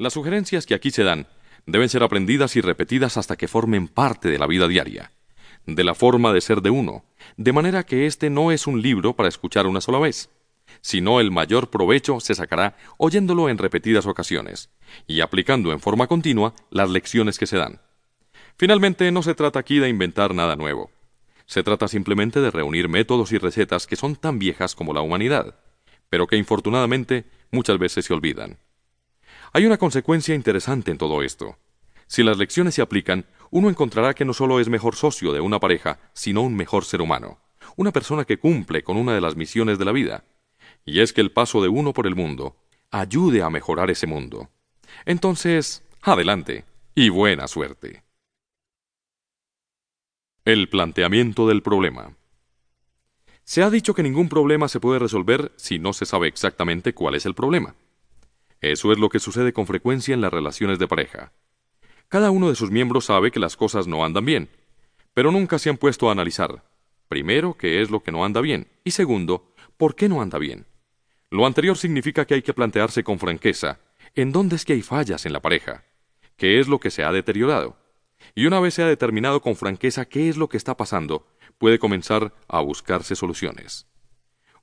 Las 0.00 0.14
sugerencias 0.14 0.64
que 0.64 0.72
aquí 0.72 0.90
se 0.90 1.04
dan 1.04 1.26
deben 1.66 1.90
ser 1.90 2.02
aprendidas 2.02 2.56
y 2.56 2.62
repetidas 2.62 3.18
hasta 3.18 3.36
que 3.36 3.48
formen 3.48 3.86
parte 3.86 4.30
de 4.30 4.38
la 4.38 4.46
vida 4.46 4.66
diaria, 4.66 5.12
de 5.66 5.84
la 5.84 5.94
forma 5.94 6.32
de 6.32 6.40
ser 6.40 6.62
de 6.62 6.70
uno, 6.70 7.04
de 7.36 7.52
manera 7.52 7.84
que 7.84 8.06
este 8.06 8.30
no 8.30 8.50
es 8.50 8.66
un 8.66 8.80
libro 8.80 9.14
para 9.14 9.28
escuchar 9.28 9.66
una 9.66 9.82
sola 9.82 9.98
vez, 9.98 10.30
sino 10.80 11.20
el 11.20 11.30
mayor 11.30 11.68
provecho 11.68 12.18
se 12.18 12.34
sacará 12.34 12.78
oyéndolo 12.96 13.50
en 13.50 13.58
repetidas 13.58 14.06
ocasiones 14.06 14.70
y 15.06 15.20
aplicando 15.20 15.70
en 15.70 15.80
forma 15.80 16.06
continua 16.06 16.54
las 16.70 16.88
lecciones 16.88 17.38
que 17.38 17.46
se 17.46 17.58
dan. 17.58 17.82
Finalmente, 18.56 19.12
no 19.12 19.22
se 19.22 19.34
trata 19.34 19.58
aquí 19.58 19.80
de 19.80 19.90
inventar 19.90 20.34
nada 20.34 20.56
nuevo. 20.56 20.90
Se 21.44 21.62
trata 21.62 21.88
simplemente 21.88 22.40
de 22.40 22.50
reunir 22.50 22.88
métodos 22.88 23.32
y 23.32 23.36
recetas 23.36 23.86
que 23.86 23.96
son 23.96 24.16
tan 24.16 24.38
viejas 24.38 24.74
como 24.74 24.94
la 24.94 25.02
humanidad, 25.02 25.56
pero 26.08 26.26
que 26.26 26.38
infortunadamente 26.38 27.26
muchas 27.50 27.78
veces 27.78 28.06
se 28.06 28.14
olvidan. 28.14 28.56
Hay 29.52 29.66
una 29.66 29.78
consecuencia 29.78 30.34
interesante 30.34 30.90
en 30.90 30.98
todo 30.98 31.22
esto. 31.22 31.58
Si 32.06 32.22
las 32.22 32.38
lecciones 32.38 32.74
se 32.74 32.82
aplican, 32.82 33.26
uno 33.50 33.68
encontrará 33.68 34.14
que 34.14 34.24
no 34.24 34.32
solo 34.32 34.60
es 34.60 34.68
mejor 34.68 34.94
socio 34.94 35.32
de 35.32 35.40
una 35.40 35.58
pareja, 35.58 35.98
sino 36.12 36.42
un 36.42 36.54
mejor 36.54 36.84
ser 36.84 37.00
humano, 37.00 37.38
una 37.76 37.92
persona 37.92 38.24
que 38.24 38.38
cumple 38.38 38.84
con 38.84 38.96
una 38.96 39.14
de 39.14 39.20
las 39.20 39.36
misiones 39.36 39.78
de 39.78 39.84
la 39.84 39.92
vida, 39.92 40.24
y 40.84 41.00
es 41.00 41.12
que 41.12 41.20
el 41.20 41.32
paso 41.32 41.62
de 41.62 41.68
uno 41.68 41.92
por 41.92 42.06
el 42.06 42.14
mundo 42.14 42.56
ayude 42.90 43.42
a 43.42 43.50
mejorar 43.50 43.90
ese 43.90 44.06
mundo. 44.06 44.50
Entonces, 45.04 45.82
adelante 46.02 46.64
y 46.94 47.08
buena 47.08 47.48
suerte. 47.48 48.04
El 50.44 50.68
planteamiento 50.68 51.46
del 51.48 51.62
problema. 51.62 52.16
Se 53.44 53.62
ha 53.62 53.70
dicho 53.70 53.94
que 53.94 54.02
ningún 54.02 54.28
problema 54.28 54.68
se 54.68 54.80
puede 54.80 55.00
resolver 55.00 55.52
si 55.56 55.78
no 55.80 55.92
se 55.92 56.06
sabe 56.06 56.28
exactamente 56.28 56.94
cuál 56.94 57.16
es 57.16 57.26
el 57.26 57.34
problema. 57.34 57.74
Eso 58.60 58.92
es 58.92 58.98
lo 58.98 59.08
que 59.08 59.20
sucede 59.20 59.52
con 59.52 59.66
frecuencia 59.66 60.14
en 60.14 60.20
las 60.20 60.32
relaciones 60.32 60.78
de 60.78 60.88
pareja. 60.88 61.32
Cada 62.08 62.30
uno 62.30 62.48
de 62.48 62.56
sus 62.56 62.70
miembros 62.70 63.06
sabe 63.06 63.30
que 63.30 63.40
las 63.40 63.56
cosas 63.56 63.86
no 63.86 64.04
andan 64.04 64.24
bien, 64.24 64.48
pero 65.14 65.32
nunca 65.32 65.58
se 65.58 65.70
han 65.70 65.76
puesto 65.76 66.08
a 66.08 66.12
analizar, 66.12 66.64
primero, 67.08 67.56
qué 67.56 67.82
es 67.82 67.90
lo 67.90 68.02
que 68.02 68.12
no 68.12 68.24
anda 68.24 68.40
bien, 68.40 68.68
y 68.84 68.90
segundo, 68.90 69.54
por 69.76 69.94
qué 69.94 70.08
no 70.08 70.20
anda 70.20 70.38
bien. 70.38 70.66
Lo 71.30 71.46
anterior 71.46 71.76
significa 71.76 72.26
que 72.26 72.34
hay 72.34 72.42
que 72.42 72.54
plantearse 72.54 73.04
con 73.04 73.18
franqueza 73.18 73.80
en 74.14 74.32
dónde 74.32 74.56
es 74.56 74.64
que 74.64 74.72
hay 74.72 74.82
fallas 74.82 75.26
en 75.26 75.32
la 75.32 75.40
pareja, 75.40 75.84
qué 76.36 76.58
es 76.58 76.68
lo 76.68 76.80
que 76.80 76.90
se 76.90 77.04
ha 77.04 77.12
deteriorado. 77.12 77.76
Y 78.34 78.46
una 78.46 78.60
vez 78.60 78.74
se 78.74 78.82
ha 78.82 78.86
determinado 78.86 79.40
con 79.40 79.56
franqueza 79.56 80.04
qué 80.04 80.28
es 80.28 80.36
lo 80.36 80.48
que 80.48 80.56
está 80.56 80.76
pasando, 80.76 81.26
puede 81.58 81.78
comenzar 81.78 82.34
a 82.48 82.60
buscarse 82.60 83.14
soluciones. 83.14 83.86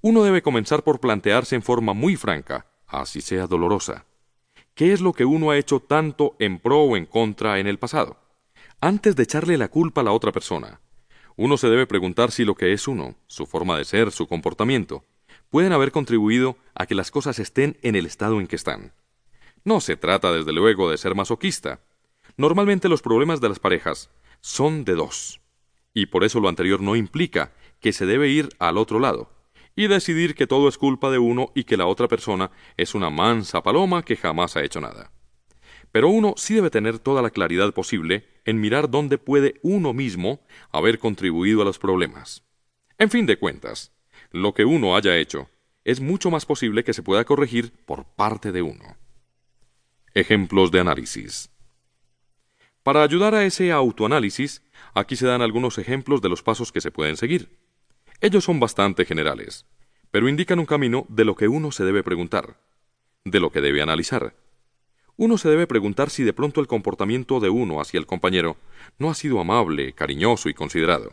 Uno 0.00 0.24
debe 0.24 0.42
comenzar 0.42 0.82
por 0.82 1.00
plantearse 1.00 1.54
en 1.54 1.62
forma 1.62 1.92
muy 1.92 2.16
franca, 2.16 2.66
así 2.86 3.20
sea 3.20 3.46
dolorosa, 3.46 4.06
qué 4.74 4.92
es 4.92 5.00
lo 5.00 5.12
que 5.12 5.24
uno 5.24 5.50
ha 5.50 5.58
hecho 5.58 5.80
tanto 5.80 6.36
en 6.38 6.58
pro 6.58 6.80
o 6.80 6.96
en 6.96 7.06
contra 7.06 7.58
en 7.58 7.66
el 7.66 7.78
pasado. 7.78 8.16
Antes 8.80 9.16
de 9.16 9.22
echarle 9.22 9.56
la 9.56 9.68
culpa 9.68 10.00
a 10.00 10.04
la 10.04 10.12
otra 10.12 10.32
persona, 10.32 10.80
uno 11.36 11.56
se 11.56 11.68
debe 11.68 11.86
preguntar 11.86 12.30
si 12.30 12.44
lo 12.44 12.54
que 12.54 12.72
es 12.72 12.86
uno, 12.86 13.16
su 13.26 13.46
forma 13.46 13.78
de 13.78 13.84
ser, 13.84 14.12
su 14.12 14.26
comportamiento, 14.26 15.04
pueden 15.50 15.72
haber 15.72 15.90
contribuido 15.90 16.56
a 16.74 16.86
que 16.86 16.94
las 16.94 17.10
cosas 17.10 17.38
estén 17.38 17.76
en 17.82 17.96
el 17.96 18.06
estado 18.06 18.40
en 18.40 18.46
que 18.46 18.56
están. 18.56 18.92
No 19.64 19.80
se 19.80 19.96
trata, 19.96 20.32
desde 20.32 20.52
luego, 20.52 20.90
de 20.90 20.98
ser 20.98 21.14
masoquista. 21.14 21.80
Normalmente 22.36 22.88
los 22.88 23.02
problemas 23.02 23.40
de 23.40 23.48
las 23.48 23.58
parejas 23.58 24.10
son 24.40 24.84
de 24.84 24.94
dos, 24.94 25.40
y 25.92 26.06
por 26.06 26.24
eso 26.24 26.40
lo 26.40 26.48
anterior 26.48 26.80
no 26.80 26.96
implica 26.96 27.52
que 27.80 27.92
se 27.92 28.06
debe 28.06 28.28
ir 28.28 28.48
al 28.58 28.78
otro 28.78 28.98
lado 28.98 29.33
y 29.76 29.88
decidir 29.88 30.34
que 30.34 30.46
todo 30.46 30.68
es 30.68 30.78
culpa 30.78 31.10
de 31.10 31.18
uno 31.18 31.50
y 31.54 31.64
que 31.64 31.76
la 31.76 31.86
otra 31.86 32.08
persona 32.08 32.50
es 32.76 32.94
una 32.94 33.10
mansa 33.10 33.62
paloma 33.62 34.02
que 34.02 34.16
jamás 34.16 34.56
ha 34.56 34.62
hecho 34.62 34.80
nada. 34.80 35.10
Pero 35.92 36.08
uno 36.08 36.34
sí 36.36 36.54
debe 36.54 36.70
tener 36.70 36.98
toda 36.98 37.22
la 37.22 37.30
claridad 37.30 37.72
posible 37.72 38.26
en 38.44 38.60
mirar 38.60 38.90
dónde 38.90 39.18
puede 39.18 39.60
uno 39.62 39.92
mismo 39.92 40.40
haber 40.72 40.98
contribuido 40.98 41.62
a 41.62 41.64
los 41.64 41.78
problemas. 41.78 42.44
En 42.98 43.10
fin 43.10 43.26
de 43.26 43.38
cuentas, 43.38 43.92
lo 44.30 44.54
que 44.54 44.64
uno 44.64 44.96
haya 44.96 45.16
hecho, 45.16 45.48
es 45.84 46.00
mucho 46.00 46.30
más 46.30 46.46
posible 46.46 46.82
que 46.82 46.94
se 46.94 47.02
pueda 47.02 47.24
corregir 47.24 47.72
por 47.84 48.04
parte 48.04 48.52
de 48.52 48.62
uno. 48.62 48.96
Ejemplos 50.14 50.70
de 50.70 50.80
análisis. 50.80 51.50
Para 52.82 53.02
ayudar 53.02 53.34
a 53.34 53.44
ese 53.44 53.72
autoanálisis, 53.72 54.62
aquí 54.94 55.16
se 55.16 55.26
dan 55.26 55.42
algunos 55.42 55.78
ejemplos 55.78 56.20
de 56.20 56.28
los 56.28 56.42
pasos 56.42 56.70
que 56.70 56.80
se 56.80 56.90
pueden 56.90 57.16
seguir. 57.16 57.63
Ellos 58.20 58.44
son 58.44 58.60
bastante 58.60 59.04
generales, 59.04 59.66
pero 60.10 60.28
indican 60.28 60.58
un 60.58 60.66
camino 60.66 61.06
de 61.08 61.24
lo 61.24 61.34
que 61.34 61.48
uno 61.48 61.72
se 61.72 61.84
debe 61.84 62.02
preguntar, 62.02 62.56
de 63.24 63.40
lo 63.40 63.50
que 63.50 63.60
debe 63.60 63.82
analizar. 63.82 64.34
Uno 65.16 65.38
se 65.38 65.48
debe 65.48 65.66
preguntar 65.66 66.10
si 66.10 66.24
de 66.24 66.32
pronto 66.32 66.60
el 66.60 66.66
comportamiento 66.66 67.40
de 67.40 67.50
uno 67.50 67.80
hacia 67.80 67.98
el 67.98 68.06
compañero 68.06 68.56
no 68.98 69.10
ha 69.10 69.14
sido 69.14 69.40
amable, 69.40 69.92
cariñoso 69.92 70.48
y 70.48 70.54
considerado 70.54 71.12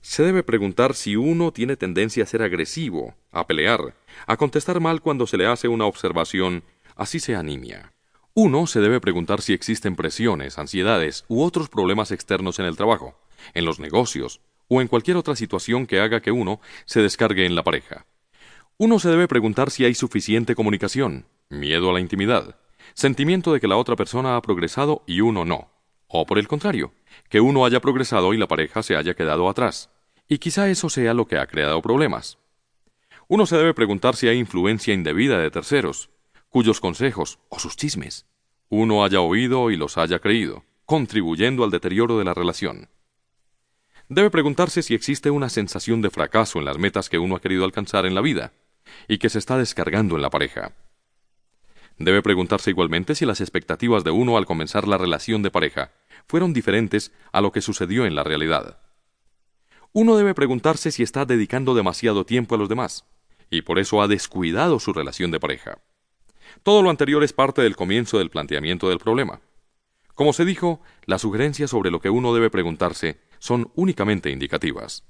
se 0.00 0.22
debe 0.22 0.42
preguntar 0.42 0.94
si 0.94 1.16
uno 1.16 1.52
tiene 1.52 1.76
tendencia 1.76 2.22
a 2.22 2.26
ser 2.26 2.42
agresivo, 2.42 3.14
a 3.30 3.46
pelear, 3.46 3.94
a 4.26 4.36
contestar 4.36 4.80
mal 4.80 5.00
cuando 5.00 5.26
se 5.26 5.36
le 5.36 5.46
hace 5.46 5.68
una 5.68 5.86
observación, 5.86 6.64
así 6.96 7.20
sea 7.20 7.42
nimia. 7.42 7.92
Uno 8.34 8.66
se 8.66 8.80
debe 8.80 9.00
preguntar 9.00 9.42
si 9.42 9.52
existen 9.52 9.96
presiones, 9.96 10.58
ansiedades 10.58 11.24
u 11.28 11.42
otros 11.42 11.68
problemas 11.68 12.12
externos 12.12 12.58
en 12.58 12.66
el 12.66 12.76
trabajo, 12.76 13.18
en 13.54 13.64
los 13.64 13.80
negocios 13.80 14.40
o 14.68 14.80
en 14.80 14.88
cualquier 14.88 15.16
otra 15.16 15.36
situación 15.36 15.86
que 15.86 16.00
haga 16.00 16.20
que 16.20 16.30
uno 16.30 16.60
se 16.84 17.02
descargue 17.02 17.46
en 17.46 17.54
la 17.54 17.64
pareja. 17.64 18.06
Uno 18.76 18.98
se 18.98 19.08
debe 19.08 19.28
preguntar 19.28 19.70
si 19.70 19.84
hay 19.84 19.94
suficiente 19.94 20.54
comunicación, 20.54 21.26
miedo 21.48 21.90
a 21.90 21.92
la 21.92 22.00
intimidad, 22.00 22.56
sentimiento 22.94 23.52
de 23.52 23.60
que 23.60 23.68
la 23.68 23.76
otra 23.76 23.96
persona 23.96 24.36
ha 24.36 24.42
progresado 24.42 25.02
y 25.06 25.20
uno 25.20 25.44
no, 25.44 25.70
o 26.06 26.26
por 26.26 26.38
el 26.38 26.46
contrario, 26.48 26.92
que 27.28 27.40
uno 27.40 27.64
haya 27.64 27.80
progresado 27.80 28.34
y 28.34 28.38
la 28.38 28.46
pareja 28.46 28.82
se 28.82 28.96
haya 28.96 29.14
quedado 29.14 29.48
atrás. 29.48 29.90
Y 30.28 30.38
quizá 30.38 30.68
eso 30.68 30.88
sea 30.90 31.14
lo 31.14 31.26
que 31.26 31.38
ha 31.38 31.46
creado 31.46 31.82
problemas. 31.82 32.38
Uno 33.26 33.46
se 33.46 33.56
debe 33.56 33.74
preguntar 33.74 34.14
si 34.14 34.28
hay 34.28 34.38
influencia 34.38 34.94
indebida 34.94 35.38
de 35.38 35.50
terceros, 35.50 36.10
cuyos 36.48 36.80
consejos 36.80 37.38
o 37.48 37.58
sus 37.58 37.76
chismes 37.76 38.26
uno 38.70 39.02
haya 39.02 39.20
oído 39.20 39.70
y 39.70 39.76
los 39.76 39.96
haya 39.96 40.18
creído, 40.18 40.64
contribuyendo 40.84 41.64
al 41.64 41.70
deterioro 41.70 42.18
de 42.18 42.24
la 42.24 42.34
relación. 42.34 42.88
Debe 44.08 44.30
preguntarse 44.30 44.82
si 44.82 44.94
existe 44.94 45.30
una 45.30 45.50
sensación 45.50 46.00
de 46.00 46.08
fracaso 46.08 46.58
en 46.58 46.64
las 46.64 46.78
metas 46.78 47.10
que 47.10 47.18
uno 47.18 47.36
ha 47.36 47.40
querido 47.40 47.64
alcanzar 47.64 48.06
en 48.06 48.14
la 48.14 48.22
vida 48.22 48.52
y 49.06 49.18
que 49.18 49.28
se 49.28 49.38
está 49.38 49.58
descargando 49.58 50.16
en 50.16 50.22
la 50.22 50.30
pareja. 50.30 50.72
Debe 51.98 52.22
preguntarse 52.22 52.70
igualmente 52.70 53.14
si 53.14 53.26
las 53.26 53.42
expectativas 53.42 54.04
de 54.04 54.10
uno 54.10 54.38
al 54.38 54.46
comenzar 54.46 54.88
la 54.88 54.96
relación 54.96 55.42
de 55.42 55.50
pareja 55.50 55.92
fueron 56.26 56.54
diferentes 56.54 57.12
a 57.32 57.42
lo 57.42 57.52
que 57.52 57.60
sucedió 57.60 58.06
en 58.06 58.14
la 58.14 58.24
realidad. 58.24 58.78
Uno 59.92 60.16
debe 60.16 60.34
preguntarse 60.34 60.90
si 60.90 61.02
está 61.02 61.26
dedicando 61.26 61.74
demasiado 61.74 62.24
tiempo 62.24 62.54
a 62.54 62.58
los 62.58 62.68
demás, 62.68 63.04
y 63.50 63.62
por 63.62 63.78
eso 63.78 64.00
ha 64.00 64.08
descuidado 64.08 64.78
su 64.78 64.94
relación 64.94 65.30
de 65.30 65.40
pareja. 65.40 65.80
Todo 66.62 66.82
lo 66.82 66.88
anterior 66.88 67.22
es 67.24 67.34
parte 67.34 67.60
del 67.60 67.76
comienzo 67.76 68.18
del 68.18 68.30
planteamiento 68.30 68.88
del 68.88 68.98
problema. 68.98 69.40
Como 70.14 70.32
se 70.32 70.46
dijo, 70.46 70.80
las 71.04 71.22
sugerencias 71.22 71.70
sobre 71.70 71.90
lo 71.90 72.00
que 72.00 72.10
uno 72.10 72.32
debe 72.32 72.48
preguntarse 72.48 73.27
son 73.38 73.70
únicamente 73.74 74.30
indicativas. 74.30 75.04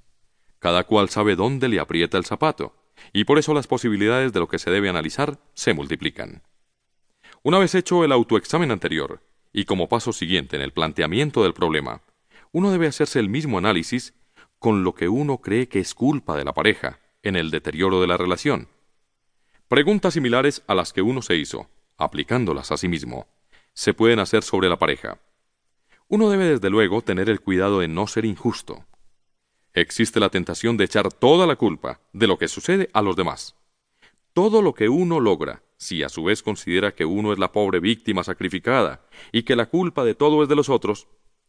Cada 0.58 0.84
cual 0.84 1.08
sabe 1.08 1.36
dónde 1.36 1.68
le 1.68 1.80
aprieta 1.80 2.18
el 2.18 2.24
zapato, 2.24 2.74
y 3.12 3.24
por 3.24 3.38
eso 3.38 3.54
las 3.54 3.66
posibilidades 3.66 4.32
de 4.32 4.40
lo 4.40 4.48
que 4.48 4.58
se 4.58 4.70
debe 4.70 4.88
analizar 4.88 5.38
se 5.54 5.74
multiplican. 5.74 6.42
Una 7.42 7.58
vez 7.58 7.74
hecho 7.74 8.04
el 8.04 8.12
autoexamen 8.12 8.70
anterior, 8.70 9.22
y 9.52 9.64
como 9.64 9.88
paso 9.88 10.12
siguiente 10.12 10.56
en 10.56 10.62
el 10.62 10.72
planteamiento 10.72 11.42
del 11.42 11.54
problema, 11.54 12.02
uno 12.52 12.70
debe 12.70 12.86
hacerse 12.86 13.20
el 13.20 13.28
mismo 13.28 13.58
análisis 13.58 14.14
con 14.58 14.82
lo 14.82 14.94
que 14.94 15.08
uno 15.08 15.38
cree 15.38 15.68
que 15.68 15.78
es 15.78 15.94
culpa 15.94 16.36
de 16.36 16.44
la 16.44 16.52
pareja 16.52 17.00
en 17.22 17.36
el 17.36 17.50
deterioro 17.50 18.00
de 18.00 18.06
la 18.06 18.16
relación. 18.16 18.68
Preguntas 19.68 20.14
similares 20.14 20.62
a 20.66 20.74
las 20.74 20.92
que 20.92 21.02
uno 21.02 21.22
se 21.22 21.36
hizo, 21.36 21.68
aplicándolas 21.96 22.72
a 22.72 22.76
sí 22.76 22.88
mismo, 22.88 23.26
se 23.74 23.94
pueden 23.94 24.18
hacer 24.18 24.42
sobre 24.42 24.68
la 24.68 24.78
pareja. 24.78 25.20
Uno 26.10 26.30
debe 26.30 26.46
desde 26.46 26.70
luego 26.70 27.02
tener 27.02 27.28
el 27.28 27.40
cuidado 27.40 27.80
de 27.80 27.88
no 27.88 28.06
ser 28.06 28.24
injusto. 28.24 28.86
Existe 29.74 30.18
la 30.18 30.30
tentación 30.30 30.78
de 30.78 30.84
echar 30.84 31.12
toda 31.12 31.46
la 31.46 31.56
culpa 31.56 32.00
de 32.14 32.26
lo 32.26 32.38
que 32.38 32.48
sucede 32.48 32.88
a 32.94 33.02
los 33.02 33.14
demás. 33.14 33.56
Todo 34.32 34.62
lo 34.62 34.72
que 34.72 34.88
uno 34.88 35.20
logra 35.20 35.62
si 35.76 36.02
a 36.02 36.08
su 36.08 36.24
vez 36.24 36.42
considera 36.42 36.94
que 36.94 37.04
uno 37.04 37.32
es 37.32 37.38
la 37.38 37.52
pobre 37.52 37.78
víctima 37.78 38.24
sacrificada 38.24 39.02
y 39.32 39.42
que 39.42 39.54
la 39.54 39.66
culpa 39.66 40.02
de 40.02 40.14
todo 40.14 40.42
es 40.42 40.48
de 40.48 40.56
los 40.56 40.70
otros, 40.70 41.08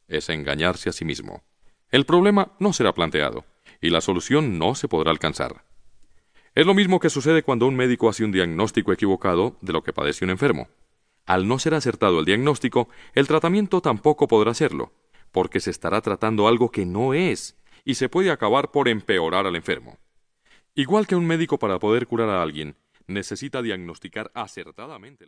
es 0.10 0.28
engañarse 0.28 0.90
a 0.90 0.94
sí 0.94 1.06
mismo. 1.06 1.42
El 1.90 2.06
problema 2.06 2.52
no 2.60 2.74
será 2.74 2.94
planteado 2.94 3.46
y 3.80 3.92
la 3.92 4.02
solución 4.02 4.60
no 4.60 4.76
se 4.76 4.90
podrá 4.90 5.12
alcanzar. 5.12 5.64
Es 6.54 6.66
lo 6.66 6.74
mismo 6.74 7.00
que 7.00 7.10
sucede 7.10 7.44
cuando 7.44 7.66
un 7.66 7.78
médico 7.78 8.10
hace 8.10 8.26
un 8.26 8.34
diagnóstico 8.34 8.92
equivocado 8.92 9.56
de 9.62 9.72
lo 9.72 9.84
que 9.84 9.94
padece 9.94 10.26
un 10.26 10.32
enfermo. 10.32 10.68
Al 11.30 11.48
no 11.48 11.60
ser 11.60 11.76
acertado 11.76 12.18
el 12.18 12.26
diagnóstico, 12.26 12.90
el 13.14 13.28
tratamiento 13.28 13.82
tampoco 13.82 14.28
podrá 14.28 14.56
serlo, 14.56 14.94
porque 15.32 15.60
se 15.60 15.70
estará 15.70 16.02
tratando 16.02 16.48
algo 16.48 16.72
que 16.72 16.88
no 16.88 17.14
es 17.14 17.56
y 17.86 17.94
se 17.94 18.10
puede 18.10 18.32
acabar 18.32 18.72
por 18.72 18.88
empeorar 18.88 19.46
al 19.46 19.56
enfermo. 19.56 20.00
Igual 20.74 21.06
que 21.06 21.16
un 21.16 21.28
médico 21.28 21.60
para 21.60 21.78
poder 21.78 22.08
curar 22.08 22.30
a 22.30 22.42
alguien, 22.42 22.78
necesita 23.06 23.62
diagnosticar 23.62 24.32
acertadamente 24.34 25.28